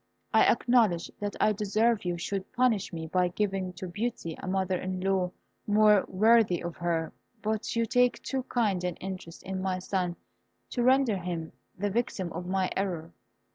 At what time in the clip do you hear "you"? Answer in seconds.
2.05-2.17, 7.75-7.85